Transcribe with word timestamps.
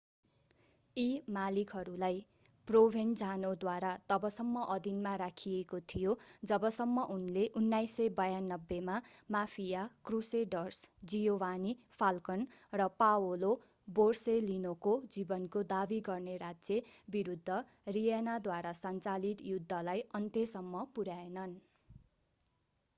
यी 0.97 1.09
मालिकहरूलाई 1.33 2.15
प्रोभेन्जानोद्वारा 2.67 3.89
तबसम्म 4.13 4.63
अधीनमा 4.75 5.11
राखिएको 5.21 5.81
थियो 5.93 6.15
जबसम्म 6.51 7.03
उनले 7.17 7.43
1992 7.61 8.79
मा 8.87 8.95
माफिया 9.37 9.83
क्रुसेडर्स 10.09 10.81
जियोवानी 11.13 11.75
फाल्कन 11.99 12.49
र 12.75 12.89
पाओलो 13.03 13.53
बोरसेलिनोको 13.99 14.97
जीवनको 15.17 15.65
दाबी 15.75 16.03
गर्ने 16.11 16.39
राज्य 16.47 16.81
विरूद्ध 17.17 17.61
रीयनाद्वारा 17.99 18.77
सञ्चालित 18.83 19.49
युद्धलाई 19.51 20.07
अन्त्यसम्म 20.21 20.87
पुर्‍याएनन्। 20.97 21.59